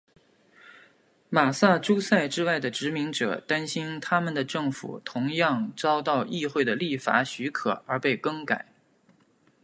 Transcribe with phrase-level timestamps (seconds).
[1.29, 8.69] 马萨诸塞之外的殖民者担心他们的政府同样遭到议会的立法许可而被更改。